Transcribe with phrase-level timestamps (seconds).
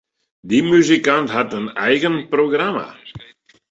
[0.49, 2.87] Dy muzikant hat in eigen programma.